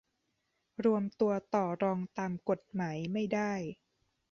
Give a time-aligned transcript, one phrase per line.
[0.85, 3.53] รวมตัวต่อรองตามกฎหมายไม่ได้